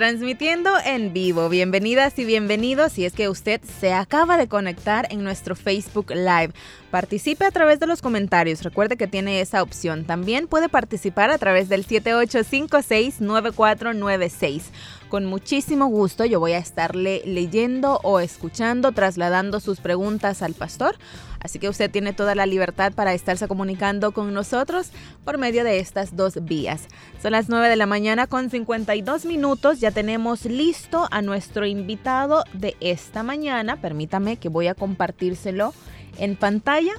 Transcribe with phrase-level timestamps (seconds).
[0.00, 1.50] Transmitiendo en vivo.
[1.50, 6.54] Bienvenidas y bienvenidos si es que usted se acaba de conectar en nuestro Facebook Live.
[6.90, 8.62] Participe a través de los comentarios.
[8.62, 10.06] Recuerde que tiene esa opción.
[10.06, 14.62] También puede participar a través del 7856-9496.
[15.10, 20.96] Con muchísimo gusto yo voy a estarle leyendo o escuchando, trasladando sus preguntas al pastor.
[21.40, 24.90] Así que usted tiene toda la libertad para estarse comunicando con nosotros
[25.24, 26.86] por medio de estas dos vías.
[27.22, 29.80] Son las 9 de la mañana con 52 minutos.
[29.80, 33.76] Ya tenemos listo a nuestro invitado de esta mañana.
[33.80, 35.72] Permítame que voy a compartírselo
[36.18, 36.92] en pantalla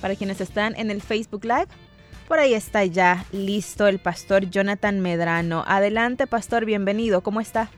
[0.00, 1.68] para quienes están en el Facebook Live.
[2.28, 5.62] Por ahí está ya listo el pastor Jonathan Medrano.
[5.66, 7.22] Adelante, pastor, bienvenido.
[7.22, 7.70] ¿Cómo está?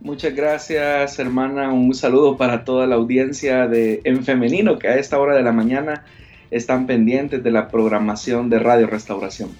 [0.00, 1.72] Muchas gracias, hermana.
[1.72, 5.52] Un saludo para toda la audiencia de En Femenino que a esta hora de la
[5.52, 6.04] mañana
[6.50, 9.50] están pendientes de la programación de Radio Restauración.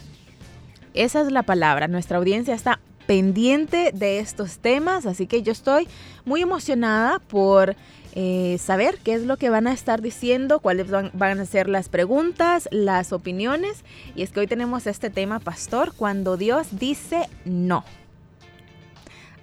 [0.95, 1.89] Esa es la palabra.
[1.89, 5.89] Nuestra audiencia está pendiente de estos temas, así que yo estoy
[6.25, 7.77] muy emocionada por
[8.15, 11.89] eh, saber qué es lo que van a estar diciendo, cuáles van, a ser las
[11.89, 13.85] preguntas, las opiniones.
[14.15, 17.85] Y es que hoy tenemos este tema, pastor, cuando Dios dice no.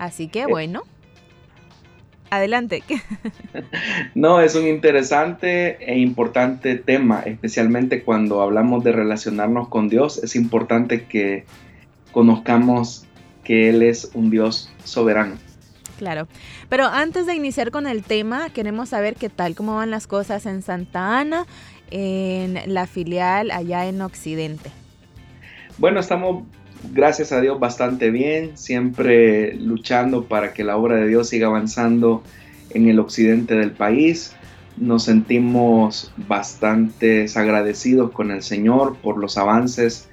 [0.04, 0.48] Así que eh.
[0.48, 0.84] bueno,
[2.30, 2.84] adelante.
[4.16, 10.22] no, es un interesante e importante tema, especialmente cuando hablamos de relacionarnos con Dios.
[10.22, 11.46] Es importante que
[12.12, 13.06] conozcamos
[13.46, 15.36] que Él es un Dios soberano.
[15.98, 16.28] Claro.
[16.68, 20.46] Pero antes de iniciar con el tema, queremos saber qué tal, cómo van las cosas
[20.46, 21.46] en Santa Ana,
[21.92, 24.70] en la filial allá en Occidente.
[25.78, 26.44] Bueno, estamos,
[26.92, 32.24] gracias a Dios, bastante bien, siempre luchando para que la obra de Dios siga avanzando
[32.72, 34.36] en el occidente del país.
[34.78, 40.10] Nos sentimos bastante agradecidos con el Señor por los avances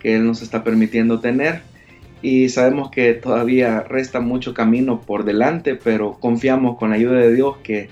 [0.00, 1.62] que Él nos está permitiendo tener
[2.24, 7.34] y sabemos que todavía resta mucho camino por delante, pero confiamos con la ayuda de
[7.34, 7.90] Dios que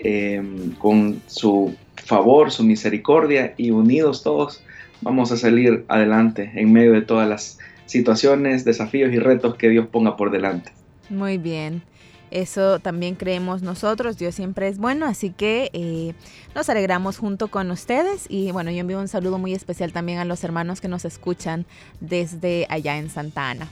[0.00, 4.64] em, con su favor, su misericordia y unidos todos
[5.00, 9.86] vamos a salir adelante en medio de todas las situaciones, desafíos y retos que Dios
[9.88, 10.72] ponga por delante.
[11.08, 11.82] Muy bien.
[12.30, 16.14] Eso también creemos nosotros, Dios siempre es bueno, así que eh,
[16.54, 20.24] nos alegramos junto con ustedes y bueno, yo envío un saludo muy especial también a
[20.24, 21.66] los hermanos que nos escuchan
[21.98, 23.68] desde allá en Santa Ana.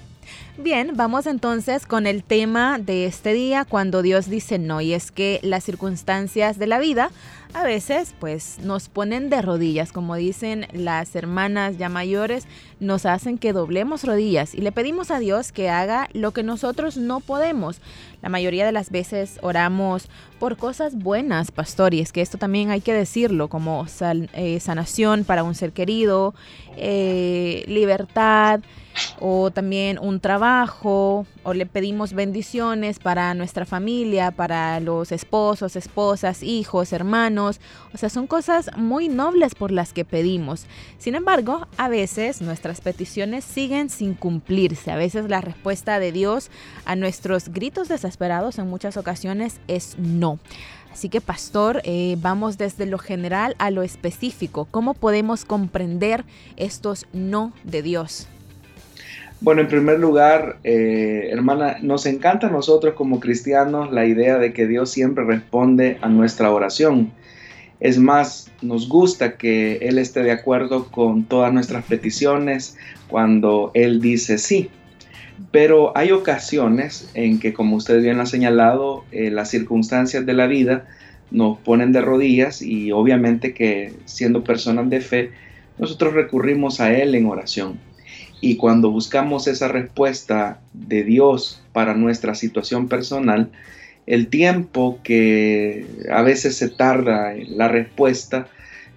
[0.56, 5.12] Bien, vamos entonces con el tema de este día, cuando Dios dice no, y es
[5.12, 7.10] que las circunstancias de la vida
[7.54, 12.46] a veces pues nos ponen de rodillas, como dicen las hermanas ya mayores,
[12.80, 16.96] nos hacen que doblemos rodillas y le pedimos a Dios que haga lo que nosotros
[16.96, 17.80] no podemos.
[18.20, 20.08] La mayoría de las veces oramos
[20.38, 23.86] por cosas buenas, pastor, y es que esto también hay que decirlo, como
[24.32, 26.34] eh, sanación para un ser querido,
[26.76, 28.60] eh, libertad
[29.20, 36.42] o también un trabajo, o le pedimos bendiciones para nuestra familia, para los esposos, esposas,
[36.42, 37.60] hijos, hermanos.
[37.94, 40.66] O sea, son cosas muy nobles por las que pedimos.
[40.98, 44.90] Sin embargo, a veces nuestras peticiones siguen sin cumplirse.
[44.90, 46.50] A veces la respuesta de Dios
[46.84, 50.38] a nuestros gritos desesperados en muchas ocasiones es no.
[50.92, 54.66] Así que, pastor, eh, vamos desde lo general a lo específico.
[54.70, 56.24] ¿Cómo podemos comprender
[56.56, 58.26] estos no de Dios?
[59.40, 64.52] Bueno, en primer lugar, eh, hermana, nos encanta a nosotros como cristianos la idea de
[64.52, 67.12] que Dios siempre responde a nuestra oración.
[67.78, 72.76] Es más, nos gusta que Él esté de acuerdo con todas nuestras peticiones
[73.06, 74.70] cuando Él dice sí.
[75.52, 80.48] Pero hay ocasiones en que, como usted bien ha señalado, eh, las circunstancias de la
[80.48, 80.88] vida
[81.30, 85.30] nos ponen de rodillas y obviamente que siendo personas de fe,
[85.78, 87.87] nosotros recurrimos a Él en oración.
[88.40, 93.50] Y cuando buscamos esa respuesta de Dios para nuestra situación personal,
[94.06, 98.48] el tiempo que a veces se tarda la respuesta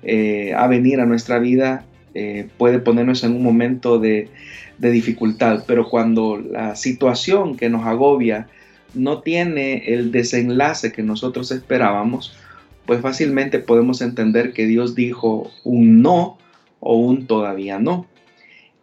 [0.03, 4.29] eh, a venir a nuestra vida eh, puede ponernos en un momento de,
[4.77, 5.63] de dificultad.
[5.67, 8.47] Pero cuando la situación que nos agobia
[8.93, 12.37] no tiene el desenlace que nosotros esperábamos,
[12.85, 16.37] pues fácilmente podemos entender que Dios dijo un no
[16.79, 18.05] o un todavía no.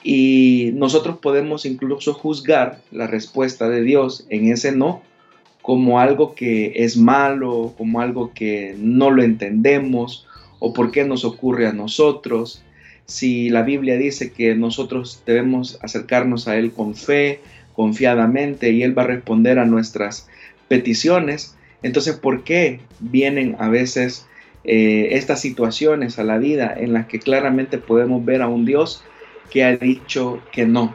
[0.02, 5.02] Y nosotros podemos incluso juzgar la respuesta de Dios en ese no
[5.68, 10.26] como algo que es malo, como algo que no lo entendemos
[10.60, 12.62] o por qué nos ocurre a nosotros.
[13.04, 17.40] Si la Biblia dice que nosotros debemos acercarnos a Él con fe,
[17.74, 20.28] confiadamente y Él va a responder a nuestras
[20.68, 21.54] peticiones.
[21.82, 24.26] Entonces, ¿por qué vienen a veces
[24.64, 29.02] eh, estas situaciones a la vida en las que claramente podemos ver a un Dios
[29.50, 30.94] que ha dicho que no?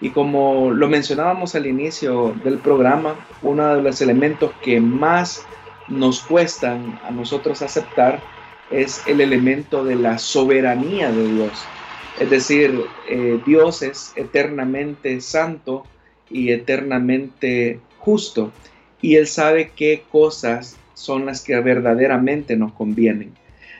[0.00, 5.44] Y como lo mencionábamos al inicio del programa, uno de los elementos que más
[5.88, 8.20] nos cuestan a nosotros aceptar
[8.70, 11.64] es el elemento de la soberanía de Dios.
[12.20, 15.84] Es decir, eh, Dios es eternamente santo
[16.30, 18.52] y eternamente justo
[19.00, 23.32] y Él sabe qué cosas son las que verdaderamente nos convienen.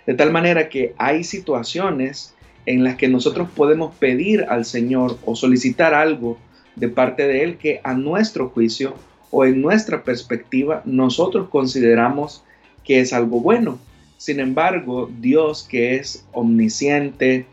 [0.06, 2.34] De tal manera que hay situaciones
[2.68, 6.36] en las que nosotros podemos pedir al Señor o solicitar algo
[6.76, 8.94] de parte de Él que a nuestro juicio
[9.30, 12.44] o en nuestra perspectiva nosotros consideramos
[12.84, 13.78] que es algo bueno.
[14.18, 17.46] Sin embargo, Dios que es omnisciente,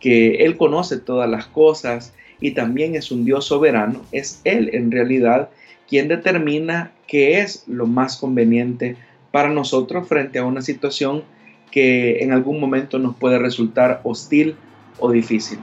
[0.00, 4.90] que Él conoce todas las cosas y también es un Dios soberano, es Él en
[4.90, 5.48] realidad
[5.88, 8.96] quien determina qué es lo más conveniente
[9.30, 11.22] para nosotros frente a una situación
[11.70, 14.56] que en algún momento nos puede resultar hostil
[14.98, 15.58] o difícil.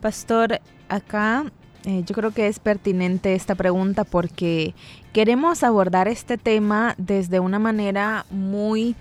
[0.00, 1.44] Pastor, acá
[1.84, 4.74] eh, yo creo que es pertinente esta pregunta porque
[5.12, 8.94] queremos abordar este tema desde una manera muy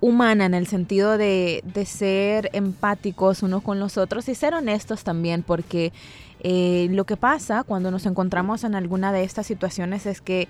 [0.00, 5.04] humana en el sentido de, de, ser empáticos unos con los otros y ser honestos
[5.04, 5.92] también, porque
[6.40, 10.48] eh, lo que pasa cuando nos encontramos en alguna de estas situaciones es que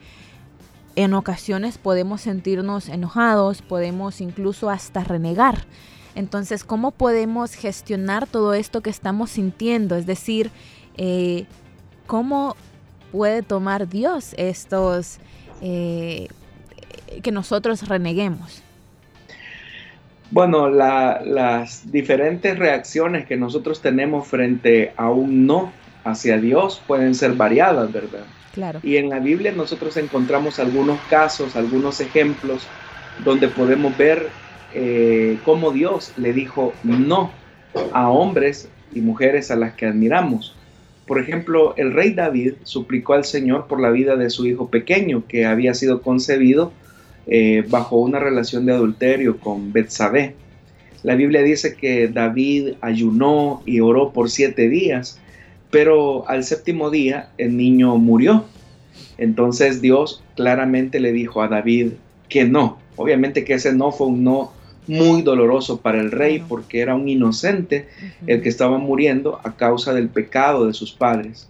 [0.96, 5.64] en ocasiones podemos sentirnos enojados, podemos incluso hasta renegar.
[6.14, 9.96] Entonces, ¿cómo podemos gestionar todo esto que estamos sintiendo?
[9.96, 10.50] Es decir,
[10.96, 11.46] eh,
[12.06, 12.56] ¿cómo
[13.10, 15.18] puede tomar Dios estos
[15.62, 16.28] eh,
[17.22, 18.62] que nosotros reneguemos?
[20.30, 25.72] Bueno, las diferentes reacciones que nosotros tenemos frente a un no
[26.04, 28.24] hacia Dios pueden ser variadas, ¿verdad?
[28.82, 32.66] Y en la Biblia nosotros encontramos algunos casos, algunos ejemplos
[33.24, 34.28] donde podemos ver
[34.74, 37.30] eh, cómo Dios le dijo no
[37.92, 40.54] a hombres y mujeres a las que admiramos.
[41.06, 45.24] Por ejemplo, el rey David suplicó al Señor por la vida de su hijo pequeño
[45.26, 46.72] que había sido concebido
[47.26, 50.34] eh, bajo una relación de adulterio con Betsabé.
[51.02, 55.18] La Biblia dice que David ayunó y oró por siete días,
[55.72, 58.44] pero al séptimo día el niño murió.
[59.16, 61.92] Entonces Dios claramente le dijo a David
[62.28, 62.78] que no.
[62.96, 64.52] Obviamente que ese no fue un no
[64.86, 67.88] muy doloroso para el rey porque era un inocente
[68.26, 71.48] el que estaba muriendo a causa del pecado de sus padres.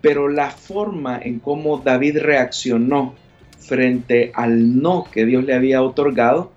[0.00, 3.14] Pero la forma en cómo David reaccionó
[3.58, 6.52] frente al no que Dios le había otorgado,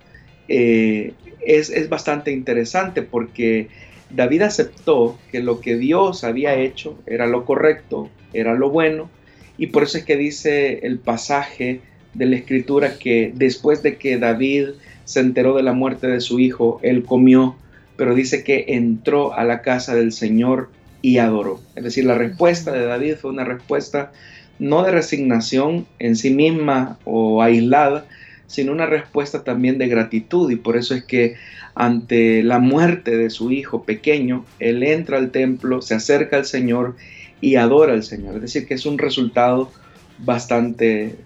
[0.48, 1.12] eh,
[1.44, 3.68] es, bastante interesante porque
[4.14, 9.10] David aceptó que lo que Dios había hecho era lo correcto, era lo bueno,
[9.58, 11.80] y por eso es que dice el pasaje
[12.14, 14.70] de la escritura que después de que David
[15.04, 17.56] se enteró de la muerte de su hijo, él comió,
[17.96, 20.70] pero dice que entró a la casa del Señor
[21.00, 21.60] y adoró.
[21.74, 24.12] Es decir, la respuesta de David fue una respuesta
[24.58, 28.06] no de resignación en sí misma o aislada,
[28.52, 31.36] sino una respuesta también de gratitud y por eso es que
[31.74, 36.94] ante la muerte de su hijo pequeño, él entra al templo, se acerca al Señor
[37.40, 38.36] y adora al Señor.
[38.36, 39.72] Es decir, que es un resultado
[40.18, 41.16] bastante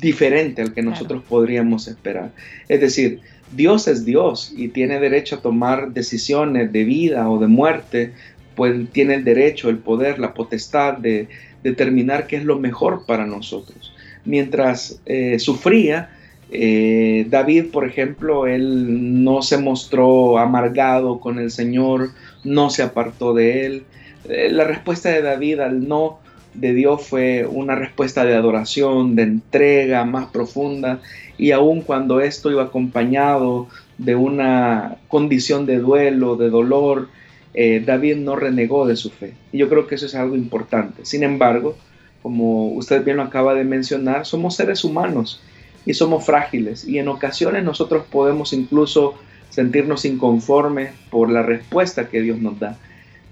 [0.00, 2.32] diferente al que nosotros podríamos esperar.
[2.68, 3.20] Es decir,
[3.54, 8.14] Dios es Dios y tiene derecho a tomar decisiones de vida o de muerte,
[8.56, 11.28] pues tiene el derecho, el poder, la potestad de
[11.62, 13.94] determinar qué es lo mejor para nosotros.
[14.24, 16.10] Mientras eh, sufría,
[16.50, 22.10] eh, David, por ejemplo, él no se mostró amargado con el Señor,
[22.44, 23.84] no se apartó de él.
[24.28, 26.20] Eh, la respuesta de David al no
[26.54, 31.00] de Dios fue una respuesta de adoración, de entrega más profunda,
[31.36, 37.08] y aun cuando esto iba acompañado de una condición de duelo, de dolor,
[37.54, 39.34] eh, David no renegó de su fe.
[39.52, 41.04] Y yo creo que eso es algo importante.
[41.04, 41.76] Sin embargo,
[42.22, 45.40] como usted bien lo acaba de mencionar, somos seres humanos
[45.88, 49.14] y somos frágiles y en ocasiones nosotros podemos incluso
[49.48, 52.76] sentirnos inconformes por la respuesta que Dios nos da.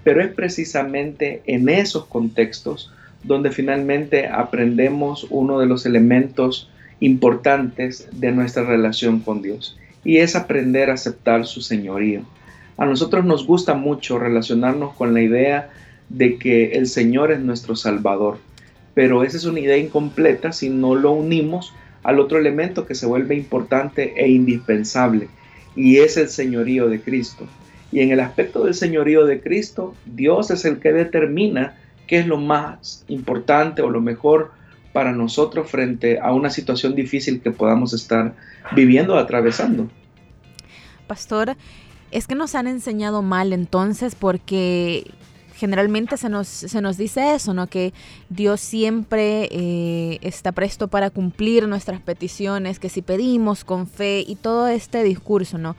[0.03, 2.91] Pero es precisamente en esos contextos
[3.23, 6.67] donde finalmente aprendemos uno de los elementos
[6.99, 12.21] importantes de nuestra relación con Dios y es aprender a aceptar su señorío.
[12.77, 15.69] A nosotros nos gusta mucho relacionarnos con la idea
[16.09, 18.39] de que el Señor es nuestro Salvador,
[18.95, 21.71] pero esa es una idea incompleta si no lo unimos
[22.07, 25.27] al otro elemento que se vuelve importante e indispensable,
[25.75, 27.45] y es el señorío de Cristo.
[27.91, 31.75] Y en el aspecto del señorío de Cristo, Dios es el que determina
[32.07, 34.51] qué es lo más importante o lo mejor
[34.93, 38.33] para nosotros frente a una situación difícil que podamos estar
[38.73, 39.89] viviendo o atravesando.
[41.07, 41.57] Pastor,
[42.11, 45.11] es que nos han enseñado mal entonces porque
[45.57, 47.67] generalmente se nos, se nos dice eso, ¿no?
[47.67, 47.93] Que
[48.29, 54.35] Dios siempre eh, está presto para cumplir nuestras peticiones, que si pedimos con fe y
[54.35, 55.75] todo este discurso, ¿no?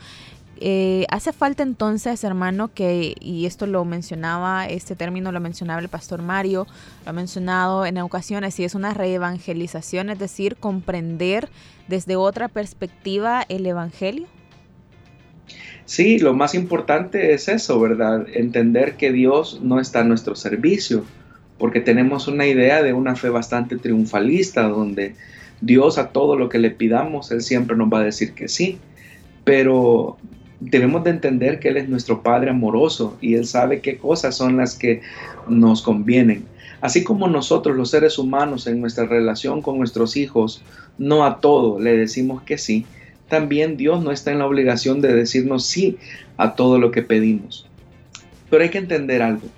[0.61, 5.89] Eh, hace falta entonces, hermano, que, y esto lo mencionaba, este término lo mencionaba el
[5.89, 6.67] pastor Mario,
[7.05, 11.49] lo ha mencionado en ocasiones, y es una reevangelización, es decir, comprender
[11.87, 14.27] desde otra perspectiva el Evangelio.
[15.89, 18.27] Sí, lo más importante es eso, ¿verdad?
[18.35, 21.03] Entender que Dios no está a nuestro servicio,
[21.57, 25.15] porque tenemos una idea de una fe bastante triunfalista, donde
[25.63, 28.77] Dios a todo lo que le pidamos, Él siempre nos va a decir que sí.
[29.45, 30.19] Pero
[30.61, 34.59] debemos de entender que Él es nuestro Padre amoroso y Él sabe qué cosas son
[34.59, 35.01] las que
[35.49, 36.45] nos convienen.
[36.83, 40.63] Así como nosotros los seres humanos en nuestra relación con nuestros hijos,
[40.99, 42.85] no a todo le decimos que sí,
[43.29, 45.99] también Dios no está en la obligación de decirnos sí
[46.37, 47.67] a todo lo que pedimos.
[48.51, 49.49] Pero hay que entender algo.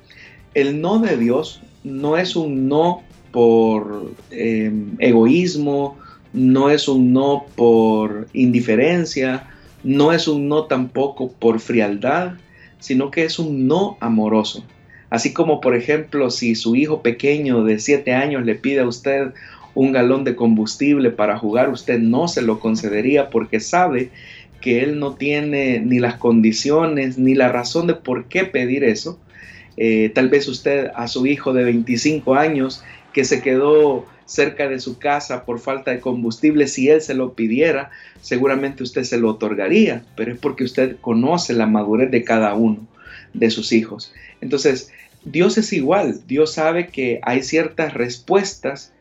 [0.54, 5.96] El no de Dios no es un no por em, egoísmo,
[6.32, 9.48] no es un no por indiferencia,
[9.84, 12.34] no es un no tampoco por frialdad,
[12.80, 14.64] sino que es un no amoroso.
[15.10, 19.32] Así como, por ejemplo, si su hijo pequeño de 7 años le pide a usted
[19.74, 24.10] un galón de combustible para jugar, usted no se lo concedería porque sabe
[24.60, 29.18] que él no tiene ni las condiciones ni la razón de por qué pedir eso.
[29.76, 34.78] Eh, tal vez usted a su hijo de 25 años que se quedó cerca de
[34.78, 39.30] su casa por falta de combustible, si él se lo pidiera, seguramente usted se lo
[39.30, 42.86] otorgaría, pero es porque usted conoce la madurez de cada uno
[43.34, 44.12] de sus hijos.
[44.40, 44.92] Entonces,
[45.24, 48.92] Dios es igual, Dios sabe que hay ciertas respuestas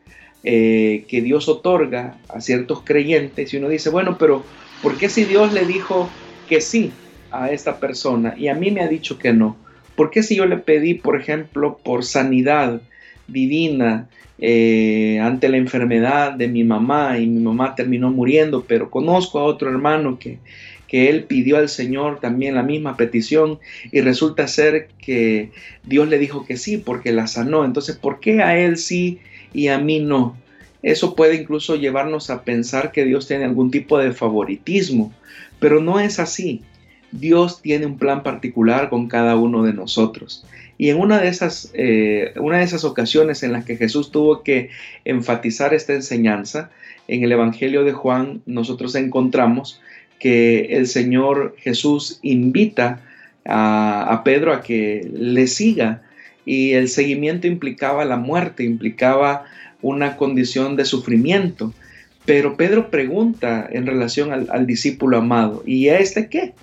[0.42, 4.42] eh, que Dios otorga a ciertos creyentes y uno dice, bueno, pero
[4.82, 6.08] ¿por qué si Dios le dijo
[6.48, 6.92] que sí
[7.30, 9.56] a esta persona y a mí me ha dicho que no?
[9.96, 12.80] ¿Por qué si yo le pedí, por ejemplo, por sanidad
[13.26, 19.38] divina eh, ante la enfermedad de mi mamá y mi mamá terminó muriendo, pero conozco
[19.38, 20.38] a otro hermano que,
[20.88, 23.58] que él pidió al Señor también la misma petición
[23.92, 25.50] y resulta ser que
[25.84, 27.66] Dios le dijo que sí porque la sanó.
[27.66, 29.20] Entonces, ¿por qué a él sí
[29.52, 30.36] y a mí no.
[30.82, 35.12] Eso puede incluso llevarnos a pensar que Dios tiene algún tipo de favoritismo,
[35.58, 36.62] pero no es así.
[37.12, 40.44] Dios tiene un plan particular con cada uno de nosotros.
[40.78, 44.42] Y en una de esas, eh, una de esas ocasiones en las que Jesús tuvo
[44.42, 44.70] que
[45.04, 46.70] enfatizar esta enseñanza,
[47.08, 49.80] en el Evangelio de Juan nosotros encontramos
[50.18, 53.00] que el Señor Jesús invita
[53.44, 56.02] a, a Pedro a que le siga
[56.50, 59.44] y el seguimiento implicaba la muerte, implicaba
[59.82, 61.72] una condición de sufrimiento.
[62.24, 66.54] Pero Pedro pregunta en relación al, discípulo amado, ¿y a este qué?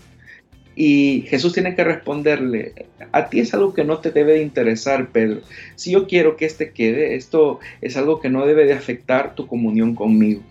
[0.75, 2.73] Y Jesús tiene que responderle,
[3.13, 5.39] a ti es algo que no te debe de interesar, Pedro.
[5.75, 9.47] Si yo quiero que este quede, esto es algo que no debe de afectar tu
[9.47, 10.41] comunión conmigo.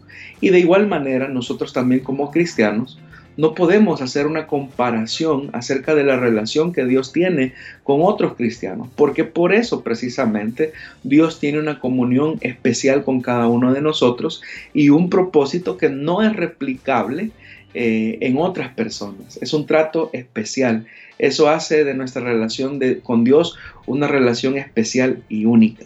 [0.40, 2.98] Y de igual manera, nosotros también como cristianos
[3.36, 7.52] no podemos hacer una comparación acerca de la relación que Dios tiene
[7.82, 13.72] con otros cristianos, porque por eso precisamente Dios tiene una comunión especial con cada uno
[13.72, 17.30] de nosotros y un propósito que no es replicable
[17.74, 19.38] eh, en otras personas.
[19.42, 20.86] Es un trato especial.
[21.18, 25.84] Eso hace de nuestra relación con Dios una relación especial y única.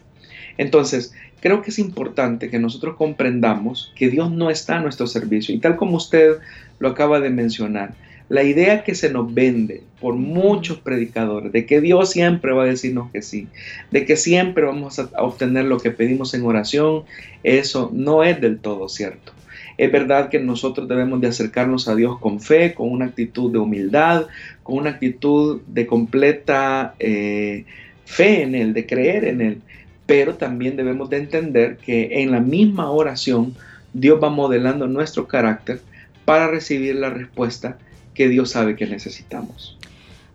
[0.56, 5.54] Entonces, creo que es importante que nosotros comprendamos que Dios no está a nuestro servicio.
[5.54, 6.38] Y tal como usted
[6.78, 7.94] lo acaba de mencionar,
[8.28, 12.66] la idea que se nos vende por muchos predicadores de que Dios siempre va a
[12.66, 13.48] decirnos que sí,
[13.90, 17.02] de que siempre vamos a obtener lo que pedimos en oración,
[17.42, 19.32] eso no es del todo cierto.
[19.78, 23.58] Es verdad que nosotros debemos de acercarnos a Dios con fe, con una actitud de
[23.58, 24.26] humildad,
[24.62, 27.64] con una actitud de completa eh,
[28.04, 29.62] fe en Él, de creer en Él
[30.10, 33.54] pero también debemos de entender que en la misma oración
[33.92, 35.80] Dios va modelando nuestro carácter
[36.24, 37.78] para recibir la respuesta
[38.12, 39.78] que Dios sabe que necesitamos.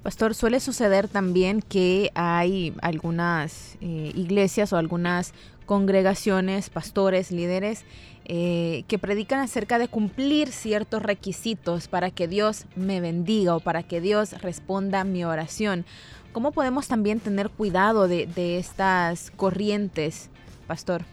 [0.01, 5.33] Pastor, suele suceder también que hay algunas eh, iglesias o algunas
[5.65, 7.83] congregaciones, pastores, líderes,
[8.27, 13.83] eh, que predican acerca de cumplir ciertos requisitos para que Dios me bendiga o para
[13.83, 15.85] que Dios responda mi oración.
[16.31, 20.31] ¿Cómo podemos también tener cuidado de, estas corrientes,
[20.65, 21.03] pastor?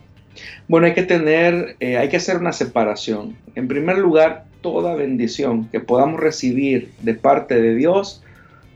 [0.69, 3.37] Bueno, hay que tener, eh, hay que hacer una separación.
[3.55, 8.23] En primer lugar, toda bendición que podamos recibir de parte de Dios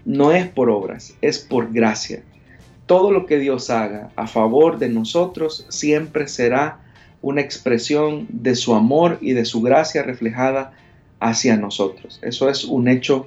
[0.05, 2.23] no es por obras, es por gracia.
[2.85, 6.86] todo lo que Dios haga a favor de nosotros siempre será
[7.27, 10.75] una expresión de su amor y de su gracia reflejada
[11.19, 12.21] hacia nosotros.
[12.23, 13.27] Eso es un hecho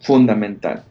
[0.00, 0.82] fundamental.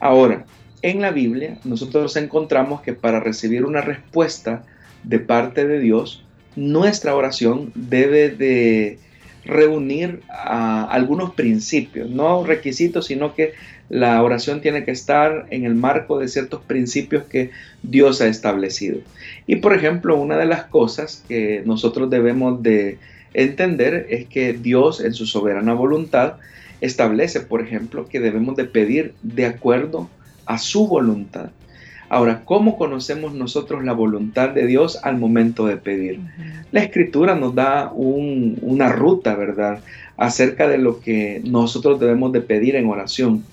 [0.00, 0.44] Ahora,
[0.82, 4.64] en la Biblia nosotros encontramos que para recibir una respuesta
[5.04, 6.24] de parte de Dios,
[6.56, 8.98] nuestra oración debe de
[9.44, 13.52] reunir algunos principios, no requisitos, sino que
[13.88, 17.52] la oración tiene que estar en el marco de ciertos principios que
[17.84, 18.98] Dios ha establecido.
[19.46, 22.98] Y por ejemplo, una de las cosas que nosotros debemos de
[23.34, 26.34] entender es que Dios en su soberana voluntad
[26.80, 30.08] establece, por ejemplo, que debemos de pedir de acuerdo
[30.46, 31.50] a su voluntad.
[32.08, 36.18] Ahora, ¿cómo conocemos nosotros la voluntad de Dios al momento de pedir?
[36.72, 39.80] La escritura nos da una ruta, ¿verdad?
[40.16, 43.44] Acerca de lo que nosotros debemos de pedir en oración.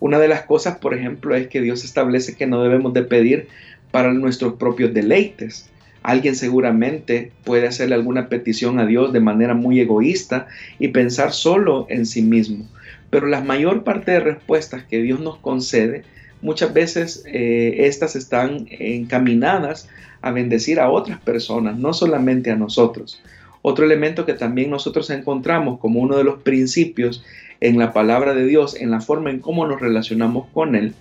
[0.00, 3.48] Una de las cosas, por ejemplo, es que Dios establece que no debemos de pedir
[3.96, 5.70] para nuestros propios deleites.
[6.02, 10.48] Alguien seguramente puede hacerle alguna petición a Dios de manera muy egoísta
[10.78, 12.66] y pensar solo en sí mismo.
[13.08, 16.02] Pero la mayor parte de respuestas que Dios nos concede
[16.42, 19.88] muchas veces eh, estas están encaminadas
[20.20, 23.22] a bendecir a otras personas, no solamente a nosotros.
[23.62, 27.24] Otro elemento que también nosotros encontramos como uno de los principios
[27.62, 30.92] en la palabra de Dios, en la forma en cómo nos relacionamos con Él,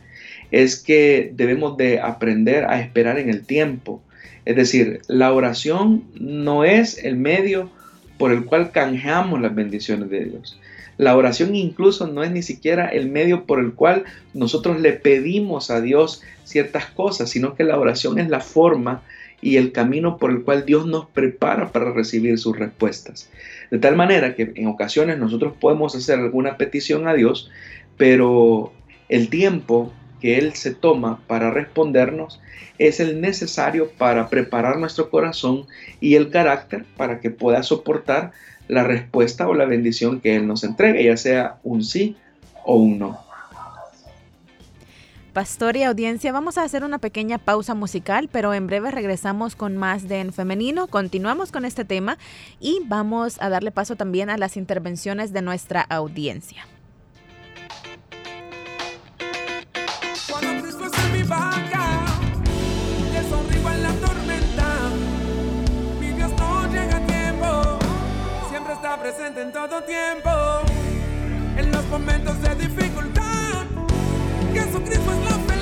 [0.52, 4.02] es que debemos de aprender a esperar en el tiempo.
[4.46, 7.72] Es decir, la oración no es el medio
[8.18, 10.60] por el cual canjeamos las bendiciones de Dios.
[10.98, 15.70] La oración incluso no es ni siquiera el medio por el cual nosotros le pedimos
[15.70, 19.04] a Dios ciertas cosas, sino que la oración es la forma
[19.42, 23.30] y el camino por el cual Dios nos prepara para recibir sus respuestas.
[23.72, 27.52] De tal manera que en ocasiones nosotros podemos hacer alguna petición a Dios,
[27.98, 28.72] pero
[29.10, 32.42] el tiempo que Él se toma para respondernos
[32.78, 35.66] es el necesario para preparar nuestro corazón
[36.00, 38.32] y el carácter para que pueda soportar
[38.68, 42.16] la respuesta o la bendición que Él nos entregue, ya sea un sí
[42.64, 43.26] o un no.
[45.34, 49.76] Pastor y audiencia, vamos a hacer una pequeña pausa musical, pero en breve regresamos con
[49.76, 50.88] más de En Femenino.
[50.88, 52.18] Continuamos con este tema
[52.62, 56.66] y vamos a darle paso también a las intervenciones de nuestra audiencia.
[69.18, 70.30] En todo tiempo,
[71.56, 73.66] en los momentos de dificultad.
[74.54, 75.55] Jesucristo es la felicidad.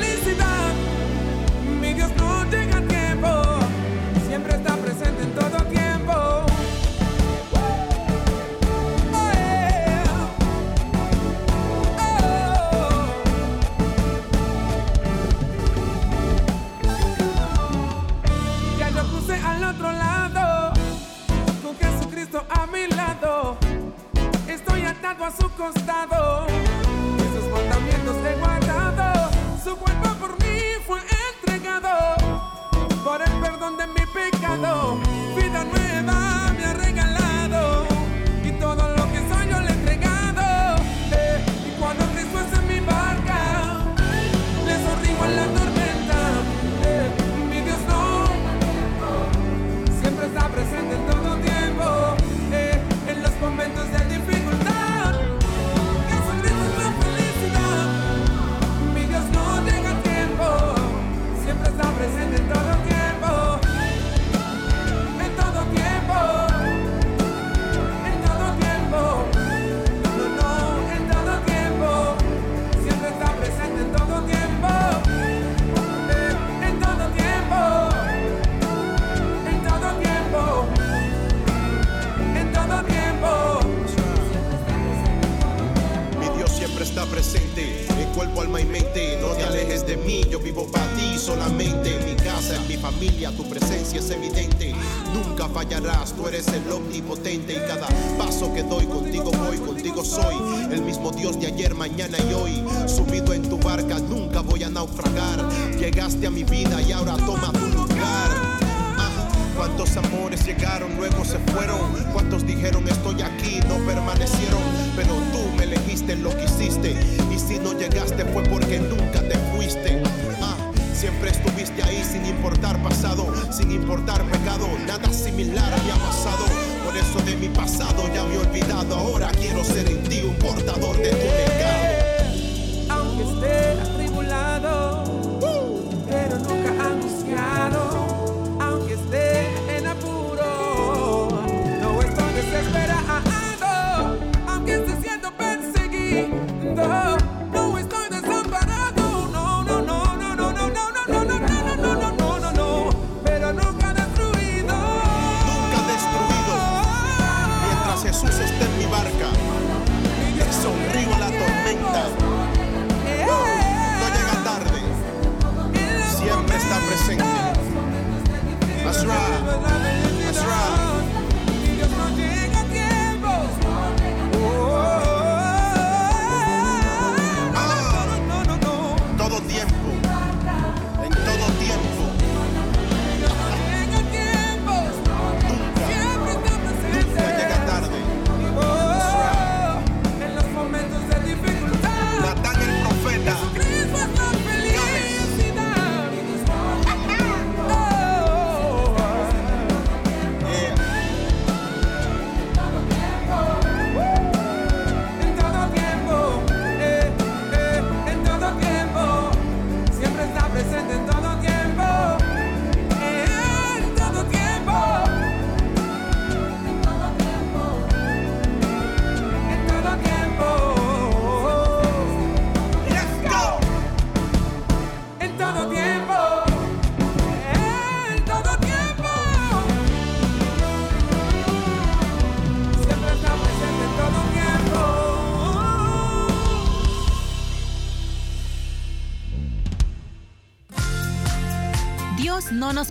[22.34, 23.58] Jesucristo a mi lado,
[24.48, 26.48] estoy atado a su costado,
[27.17, 29.30] y sus mandamientos he guardado,
[29.63, 31.00] su cuerpo por mí fue
[31.36, 32.15] entregado,
[33.04, 34.98] por el perdón de mi pecado,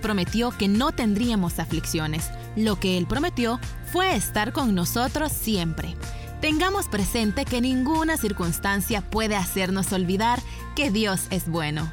[0.02, 2.30] prometió que no tendríamos aflicciones.
[2.56, 3.58] Lo que Él prometió
[3.90, 5.96] fue estar con nosotros siempre.
[6.42, 10.40] Tengamos presente que ninguna circunstancia puede hacernos olvidar
[10.74, 11.90] que Dios es bueno.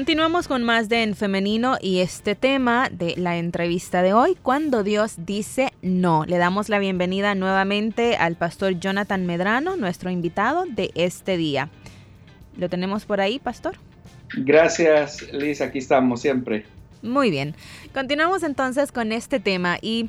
[0.00, 4.82] Continuamos con más de En Femenino y este tema de la entrevista de hoy, cuando
[4.82, 6.24] Dios dice no.
[6.24, 11.68] Le damos la bienvenida nuevamente al pastor Jonathan Medrano, nuestro invitado de este día.
[12.56, 13.76] ¿Lo tenemos por ahí, pastor?
[14.38, 16.64] Gracias, Liz, aquí estamos siempre.
[17.02, 17.54] Muy bien.
[17.92, 20.08] Continuamos entonces con este tema y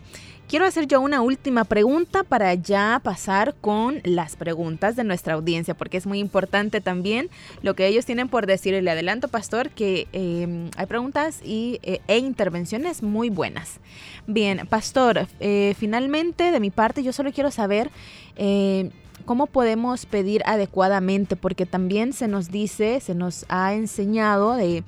[0.51, 5.75] quiero hacer yo una última pregunta para ya pasar con las preguntas de nuestra audiencia,
[5.75, 7.29] porque es muy importante también
[7.61, 8.73] lo que ellos tienen por decir.
[8.83, 13.79] Le adelanto, pastor, que eh, hay preguntas y, eh, e intervenciones muy buenas.
[14.27, 17.89] Bien, pastor, eh, finalmente de mi parte yo solo quiero saber...
[18.35, 18.91] eh,
[19.23, 21.35] ¿Cómo podemos pedir adecuadamente?
[21.35, 24.83] Porque también se nos dice, se nos ha enseñado de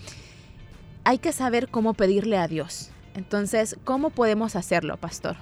[1.03, 2.89] hay que saber cómo pedirle a Dios.
[3.13, 5.35] Entonces, ¿cómo podemos hacerlo, pastor?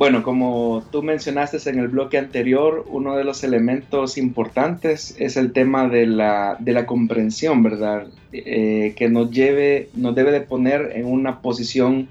[0.00, 5.52] Bueno, como tú mencionaste en el bloque anterior, uno de los elementos importantes es el
[5.52, 8.06] tema de la, de la comprensión, ¿verdad?
[8.32, 12.08] Eh, que nos lleve, nos debe de poner en una posición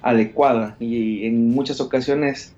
[0.00, 2.52] adecuada y en muchas ocasiones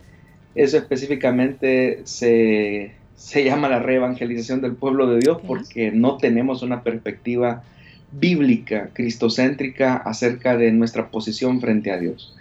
[0.54, 6.82] eso específicamente se, se llama la reevangelización del pueblo de Dios porque no tenemos una
[6.82, 7.62] perspectiva
[8.12, 12.36] bíblica, cristocéntrica acerca de nuestra posición frente a Dios.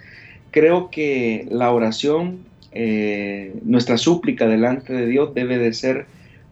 [0.52, 2.40] Creo que la oración,
[2.72, 6.06] eh, nuestra súplica delante de Dios debe de ser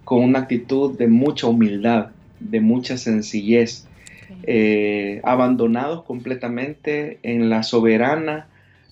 [0.04, 3.88] con una actitud de mucha humildad, de mucha sencillez,
[4.44, 8.48] eh, abandonados completamente en la soberana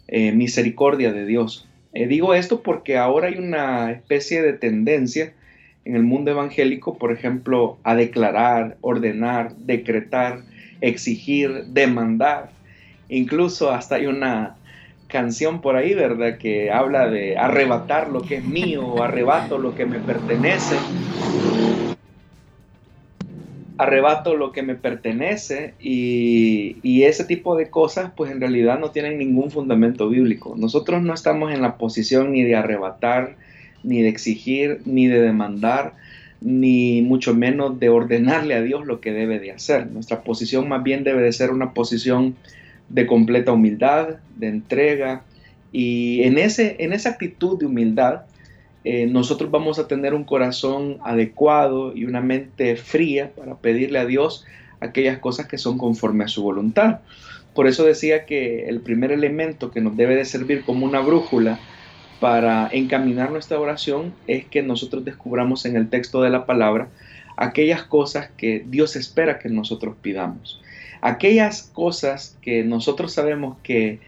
[0.08, 1.68] eh, misericordia de Dios.
[1.94, 5.34] Eh, digo esto porque ahora hay una especie de tendencia
[5.86, 10.42] en el mundo evangélico, por ejemplo, a declarar, ordenar, decretar,
[10.82, 12.52] exigir, demandar.
[13.08, 14.58] Incluso hasta hay una
[15.16, 16.38] canción por ahí, ¿verdad?
[16.38, 20.76] Que habla de arrebatar lo que es mío, arrebato lo que me pertenece.
[23.78, 28.92] Arrebato lo que me pertenece y, y ese tipo de cosas pues en realidad no
[28.92, 30.56] tienen ningún fundamento bíblico.
[30.58, 33.38] Nosotros no estamos en la posición ni de arrebatar,
[33.84, 35.94] ni de exigir, ni de demandar,
[36.42, 39.88] ni mucho menos de ordenarle a Dios lo que debe de hacer.
[39.88, 42.36] Nuestra posición más bien debe de ser una posición
[42.90, 45.24] de completa humildad, de entrega,
[45.72, 48.22] y en, ese, en esa actitud de humildad
[48.86, 54.06] eh, nosotros vamos a tener un corazón adecuado y una mente fría para pedirle a
[54.06, 54.46] Dios
[54.80, 57.00] aquellas cosas que son conforme a su voluntad.
[57.56, 61.60] Por eso decía que el primer elemento que nos debe de servir como una brújula
[62.20, 66.90] para encaminar nuestra oración es que nosotros descubramos en el texto de la palabra
[67.38, 70.62] aquellas cosas que Dios espera que nosotros pidamos.
[71.06, 74.00] Aquellas cosas que nosotros sabemos que,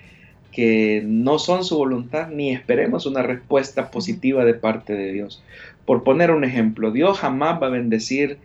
[0.52, 5.44] que no son su voluntad ni esperemos una respuesta positiva de parte de Dios.
[5.86, 8.40] Por poner un ejemplo, Dios jamás va a bendecir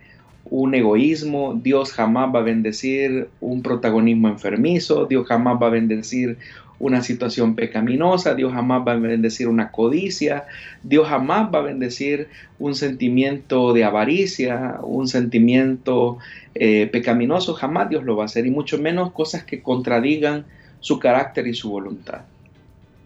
[0.45, 6.37] un egoísmo, Dios jamás va a bendecir un protagonismo enfermizo, Dios jamás va a bendecir
[6.83, 10.45] una situación pecaminosa, Dios jamás va a bendecir una codicia,
[10.83, 12.27] Dios jamás va a bendecir
[12.59, 16.17] un sentimiento de avaricia, un sentimiento
[16.55, 20.45] eh, pecaminoso, jamás Dios lo va a hacer, y mucho menos cosas que contradigan
[20.81, 22.23] su carácter y su voluntad.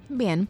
[0.09, 0.47] Bien.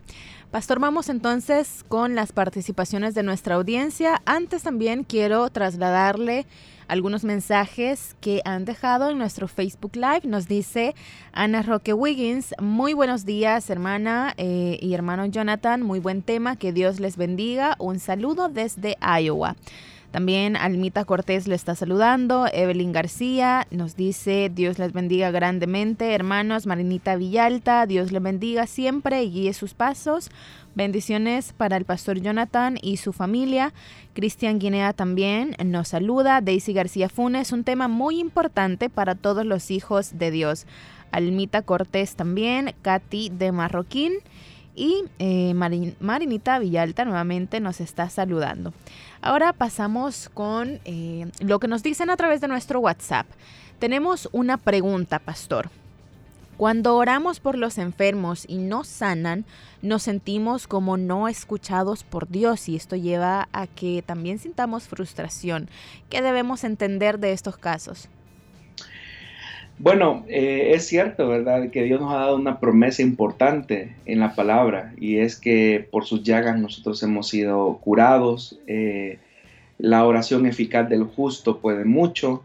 [0.52, 4.22] Pastor, vamos entonces con las participaciones de nuestra audiencia.
[4.26, 6.46] Antes también quiero trasladarle
[6.88, 10.22] algunos mensajes que han dejado en nuestro Facebook Live.
[10.24, 10.96] Nos dice
[11.34, 16.72] Ana Roque Wiggins, muy buenos días hermana eh, y hermano Jonathan, muy buen tema, que
[16.72, 17.76] Dios les bendiga.
[17.78, 19.58] Un saludo desde Iowa.
[20.12, 22.48] También Almita Cortés le está saludando.
[22.52, 26.14] Evelyn García nos dice, Dios les bendiga grandemente.
[26.14, 30.30] Hermanos, Marinita Villalta, Dios les bendiga siempre y guíe sus pasos.
[30.76, 33.74] Bendiciones para el pastor Jonathan y su familia.
[34.14, 36.40] Cristian Guinea también nos saluda.
[36.40, 40.68] Daisy García Funes, un tema muy importante para todos los hijos de Dios.
[41.12, 42.74] Almita Cortés también.
[42.82, 44.14] Katy de Marroquín.
[44.78, 48.74] Y eh, Marinita Villalta nuevamente nos está saludando.
[49.22, 53.26] Ahora pasamos con eh, lo que nos dicen a través de nuestro WhatsApp.
[53.80, 55.72] Tenemos una pregunta, pastor.
[56.58, 59.46] Cuando oramos por los enfermos y no sanan,
[59.82, 65.70] nos sentimos como no escuchados por Dios y esto lleva a que también sintamos frustración.
[66.10, 68.10] ¿Qué debemos entender de estos casos?
[69.80, 71.70] Bueno, eh, es cierto, ¿verdad?
[71.70, 76.06] Que Dios nos ha dado una promesa importante en la palabra y es que por
[76.06, 78.60] sus llagas nosotros hemos sido curados.
[78.66, 79.20] Eh,
[79.78, 82.44] la oración eficaz del justo puede mucho,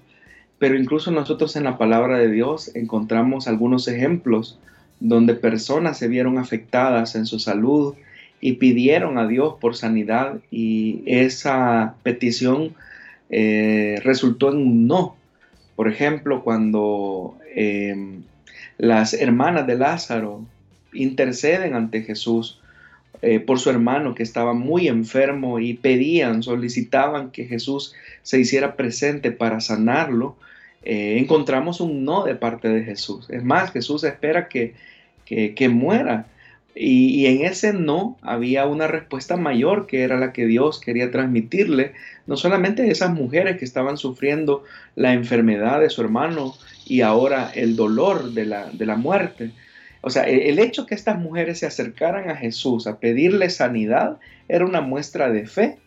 [0.59, 4.59] pero incluso nosotros en la palabra de Dios encontramos algunos ejemplos
[5.01, 7.95] donde personas se vieron afectadas en su salud
[8.43, 12.75] y pidieron a Dios por sanidad y esa petición
[13.31, 15.17] eh, resultó en un no.
[15.77, 18.23] Por ejemplo, cuando em,
[18.79, 20.45] las hermanas de Lázaro
[20.93, 22.61] interceden ante Jesús
[23.23, 28.75] eh, por su hermano que estaba muy enfermo y pedían, solicitaban que Jesús se hiciera
[28.75, 30.37] presente para sanarlo,
[30.83, 33.31] eh, encontramos un no de parte de Jesús.
[33.31, 34.75] Es más, Jesús espera que,
[35.25, 36.27] que, muera.
[36.75, 41.93] Y, en ese no había una respuesta mayor que era la que Dios quería transmitirle,
[42.27, 46.55] no solamente a esas mujeres que estaban sufriendo la enfermedad de su hermano
[46.87, 49.53] y ahora el dolor de la, de la muerte.
[50.01, 54.19] O sea, el, el hecho que estas mujeres se acercaran a Jesús a pedirle sanidad
[54.49, 55.79] era una muestra de fe.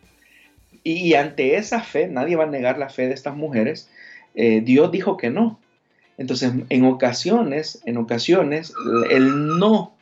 [0.83, 3.89] Y ante esa fe, nadie va a negar la fe de estas mujeres,
[4.35, 5.59] eh, Dios dijo que no.
[6.17, 8.73] Entonces, en ocasiones, en ocasiones,
[9.09, 9.95] el no,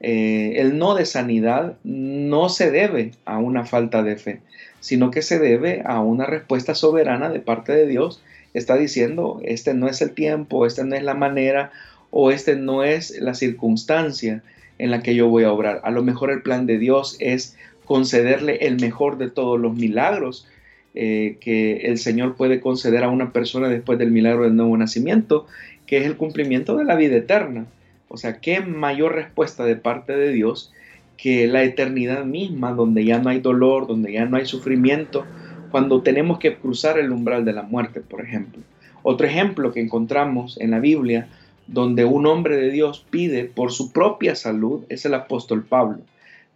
[0.00, 4.40] eh, el no de sanidad no se debe a una falta de fe,
[4.80, 8.22] sino que se debe a una respuesta soberana de parte de Dios.
[8.54, 11.70] Está diciendo, este no es el tiempo, esta no es la manera
[12.10, 14.42] o este no es la circunstancia
[14.78, 15.80] en la que yo voy a obrar.
[15.84, 20.48] A lo mejor el plan de Dios es concederle el mejor de todos los milagros
[20.94, 25.46] eh, que el Señor puede conceder a una persona después del milagro del nuevo nacimiento,
[25.86, 27.66] que es el cumplimiento de la vida eterna.
[28.12, 30.72] O sea, qué mayor respuesta de parte de Dios
[31.16, 35.24] que la eternidad misma, donde ya no hay dolor, donde ya no hay sufrimiento,
[35.70, 38.62] cuando tenemos que cruzar el umbral de la muerte, por ejemplo.
[39.04, 41.28] Otro ejemplo que encontramos en la Biblia,
[41.68, 46.00] donde un hombre de Dios pide por su propia salud, es el apóstol Pablo.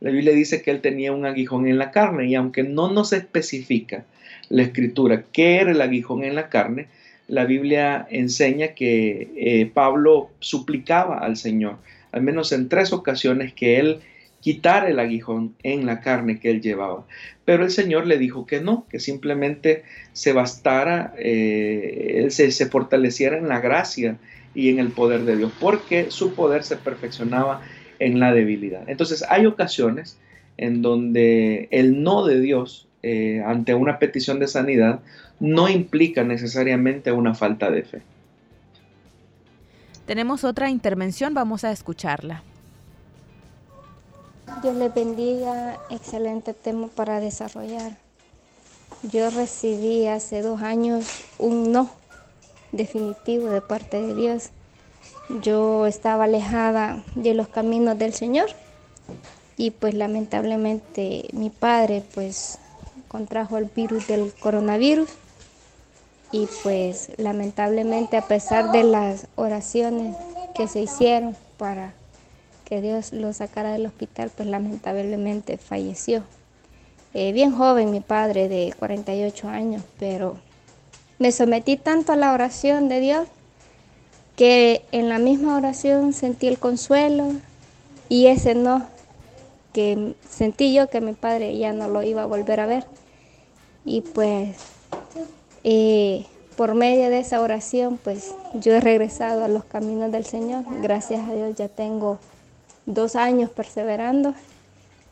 [0.00, 3.12] La Biblia dice que él tenía un aguijón en la carne y aunque no nos
[3.12, 4.04] especifica
[4.48, 6.88] la escritura, qué era el aguijón en la carne,
[7.28, 11.76] la Biblia enseña que eh, Pablo suplicaba al Señor,
[12.12, 14.00] al menos en tres ocasiones, que él
[14.40, 17.06] quitara el aguijón en la carne que él llevaba.
[17.46, 22.66] Pero el Señor le dijo que no, que simplemente se bastara, eh, él se, se
[22.66, 24.18] fortaleciera en la gracia
[24.54, 27.62] y en el poder de Dios, porque su poder se perfeccionaba
[27.98, 28.88] en la debilidad.
[28.88, 30.18] Entonces hay ocasiones
[30.56, 35.00] en donde el no de Dios eh, ante una petición de sanidad
[35.38, 38.02] no implica necesariamente una falta de fe.
[40.06, 42.42] Tenemos otra intervención, vamos a escucharla.
[44.62, 47.98] Dios le bendiga, excelente tema para desarrollar.
[49.02, 51.90] Yo recibí hace dos años un no
[52.72, 54.48] definitivo de parte de Dios.
[55.42, 58.48] Yo estaba alejada de los caminos del Señor
[59.58, 62.58] y pues lamentablemente mi padre pues
[63.14, 65.08] contrajo el virus del coronavirus
[66.32, 70.16] y pues lamentablemente a pesar de las oraciones
[70.56, 71.94] que se hicieron para
[72.64, 76.24] que Dios lo sacara del hospital, pues lamentablemente falleció.
[77.12, 80.36] Eh, bien joven mi padre de 48 años, pero
[81.20, 83.28] me sometí tanto a la oración de Dios
[84.34, 87.30] que en la misma oración sentí el consuelo
[88.08, 88.84] y ese no,
[89.72, 92.84] que sentí yo que mi padre ya no lo iba a volver a ver.
[93.84, 94.56] Y pues
[95.62, 96.24] eh,
[96.56, 100.64] por medio de esa oración, pues yo he regresado a los caminos del Señor.
[100.82, 102.18] Gracias a Dios ya tengo
[102.86, 104.34] dos años perseverando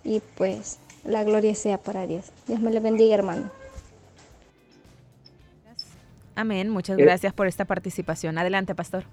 [0.04, 2.26] y pues la gloria sea para Dios.
[2.46, 3.50] Dios me le bendiga, hermano.
[6.34, 6.68] Amén.
[6.70, 8.38] Muchas Eh, gracias por esta participación.
[8.38, 9.04] Adelante, pastor.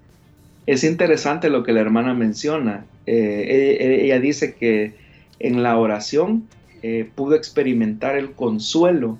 [0.66, 2.84] Es interesante lo que la hermana menciona.
[3.06, 4.94] Eh, e- ella dice que
[5.38, 6.46] en la oración
[6.82, 9.18] eh, pudo experimentar el consuelo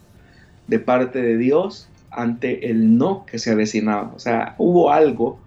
[0.71, 4.13] de parte de Dios ante el no que se avecinaba.
[4.15, 5.39] O sea, hubo algo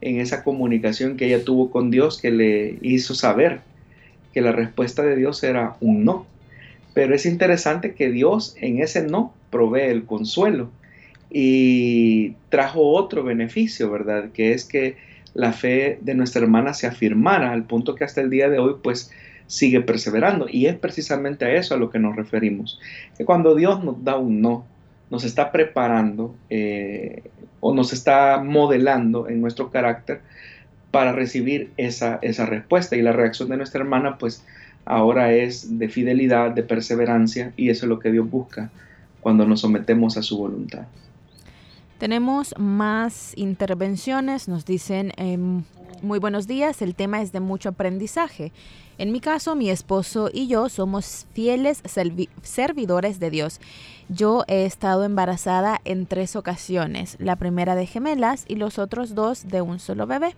[0.00, 3.60] en esa comunicación que ella tuvo con Dios que le hizo saber
[4.34, 6.26] que la respuesta de Dios era un no.
[6.94, 10.68] Pero es interesante que Dios en ese no provee el consuelo
[11.30, 14.30] y trajo otro beneficio, ¿verdad?
[14.32, 14.96] Que es que
[15.32, 18.74] la fe de nuestra hermana se afirmara al punto que hasta el día de hoy
[18.82, 19.12] pues
[19.46, 20.46] sigue perseverando.
[20.50, 22.80] Y es precisamente a eso a lo que nos referimos.
[23.16, 24.66] Que cuando Dios nos da un no,
[25.12, 27.22] nos está preparando eh,
[27.60, 30.22] o nos está modelando en nuestro carácter
[30.90, 32.96] para recibir esa, esa respuesta.
[32.96, 34.42] Y la reacción de nuestra hermana pues
[34.86, 38.70] ahora es de fidelidad, de perseverancia y eso es lo que Dios busca
[39.20, 40.86] cuando nos sometemos a su voluntad.
[41.98, 44.48] Tenemos más intervenciones.
[44.48, 45.62] Nos dicen, em,
[46.00, 48.52] muy buenos días, el tema es de mucho aprendizaje.
[48.98, 53.60] En mi caso, mi esposo y yo somos fieles servi- servidores de Dios.
[54.08, 59.48] Yo he estado embarazada en tres ocasiones, la primera de gemelas y los otros dos
[59.48, 60.34] de un solo bebé.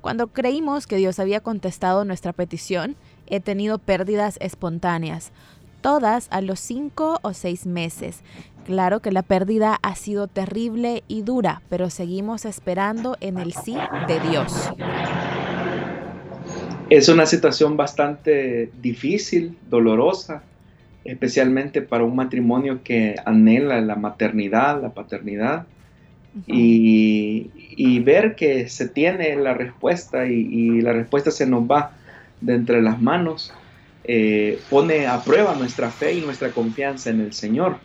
[0.00, 5.30] Cuando creímos que Dios había contestado nuestra petición, he tenido pérdidas espontáneas,
[5.80, 8.22] todas a los cinco o seis meses.
[8.64, 13.76] Claro que la pérdida ha sido terrible y dura, pero seguimos esperando en el sí
[14.06, 14.70] de Dios.
[16.88, 20.42] Es una situación bastante difícil, dolorosa,
[21.04, 25.66] especialmente para un matrimonio que anhela la maternidad, la paternidad,
[26.46, 31.92] y, y ver que se tiene la respuesta y, y la respuesta se nos va
[32.40, 33.52] de entre las manos,
[34.04, 37.78] eh, pone a prueba nuestra fe y nuestra confianza en el Señor.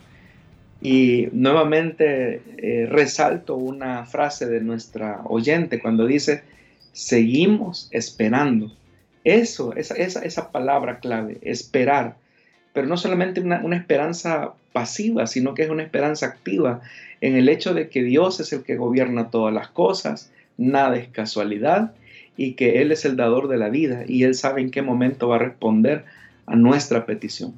[0.81, 6.43] Y nuevamente eh, resalto una frase de nuestra oyente cuando dice,
[6.91, 8.71] seguimos esperando.
[9.23, 12.15] Eso, esa, esa, esa palabra clave, esperar.
[12.73, 16.81] Pero no solamente una, una esperanza pasiva, sino que es una esperanza activa
[17.21, 21.07] en el hecho de que Dios es el que gobierna todas las cosas, nada es
[21.07, 21.93] casualidad
[22.37, 25.29] y que Él es el dador de la vida y Él sabe en qué momento
[25.29, 26.05] va a responder
[26.45, 27.53] a nuestra petición.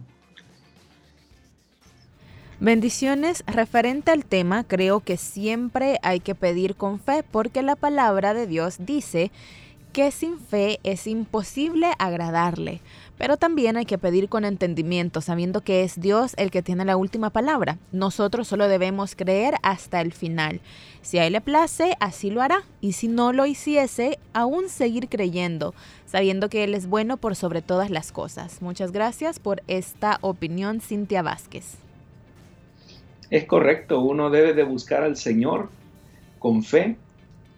[2.60, 3.44] Bendiciones.
[3.46, 8.48] Referente al tema, creo que siempre hay que pedir con fe porque la palabra de
[8.48, 9.32] Dios dice
[9.98, 12.82] que sin fe es imposible agradarle.
[13.18, 16.98] Pero también hay que pedir con entendimiento, sabiendo que es Dios el que tiene la
[16.98, 17.80] última palabra.
[17.92, 20.62] Nosotros solo debemos creer hasta el final.
[21.02, 22.62] Si a Él le place, así lo hará.
[22.80, 25.74] Y si no lo hiciese, aún seguir creyendo,
[26.06, 28.62] sabiendo que Él es bueno por sobre todas las cosas.
[28.62, 31.78] Muchas gracias por esta opinión, Cintia Vázquez.
[33.32, 35.70] Es correcto, uno debe de buscar al Señor
[36.38, 36.98] con fe,